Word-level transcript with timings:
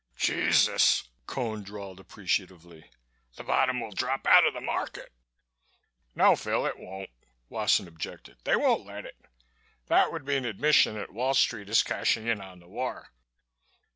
"Je 0.15 0.51
sus!" 0.51 1.09
Cone 1.27 1.61
drawled 1.61 1.99
appreciatively. 1.99 2.89
"The 3.35 3.43
bottom 3.43 3.79
will 3.79 3.91
drop 3.91 4.25
out 4.25 4.47
of 4.47 4.55
the 4.55 4.59
market!" 4.59 5.13
"No, 6.15 6.35
Phil 6.35 6.65
it 6.65 6.79
won't," 6.79 7.11
Wasson 7.49 7.87
objected. 7.87 8.37
"They 8.43 8.55
won't 8.55 8.87
let 8.87 9.05
it. 9.05 9.23
That 9.89 10.11
would 10.11 10.25
be 10.25 10.37
an 10.37 10.45
admission 10.45 10.95
that 10.95 11.13
Wall 11.13 11.35
Street 11.35 11.69
is 11.69 11.83
cashing 11.83 12.25
in 12.25 12.41
on 12.41 12.57
the 12.61 12.67
war." 12.67 13.09